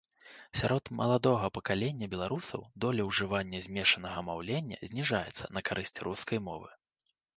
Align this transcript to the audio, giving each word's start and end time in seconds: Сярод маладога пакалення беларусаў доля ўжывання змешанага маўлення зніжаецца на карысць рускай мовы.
Сярод 0.59 0.89
маладога 0.99 1.49
пакалення 1.57 2.07
беларусаў 2.15 2.65
доля 2.85 3.05
ўжывання 3.09 3.59
змешанага 3.67 4.25
маўлення 4.31 4.75
зніжаецца 4.93 5.45
на 5.59 5.65
карысць 5.69 5.95
рускай 6.09 6.39
мовы. 6.49 6.69